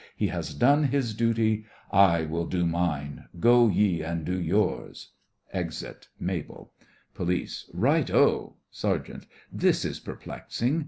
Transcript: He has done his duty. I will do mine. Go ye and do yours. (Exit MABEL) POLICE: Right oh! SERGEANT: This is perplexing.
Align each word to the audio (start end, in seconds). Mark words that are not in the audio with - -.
He 0.15 0.25
has 0.29 0.55
done 0.55 0.85
his 0.85 1.13
duty. 1.13 1.63
I 1.91 2.25
will 2.25 2.47
do 2.47 2.65
mine. 2.65 3.25
Go 3.39 3.67
ye 3.67 4.01
and 4.01 4.25
do 4.25 4.41
yours. 4.41 5.09
(Exit 5.53 6.07
MABEL) 6.19 6.73
POLICE: 7.13 7.69
Right 7.71 8.09
oh! 8.09 8.55
SERGEANT: 8.71 9.27
This 9.53 9.85
is 9.85 9.99
perplexing. 9.99 10.79